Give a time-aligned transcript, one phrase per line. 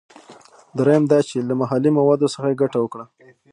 [0.77, 3.05] دریم دا چې له محلي موادو څخه یې ګټه وکړه.